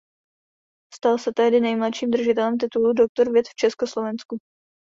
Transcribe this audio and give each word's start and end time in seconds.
Stal 0.95 1.17
se 1.19 1.31
tehdy 1.35 1.59
nejmladším 1.61 2.11
držitelem 2.11 2.57
titulu 2.57 2.93
doktor 2.93 3.31
věd 3.33 3.47
v 3.47 3.55
Československu. 3.55 4.37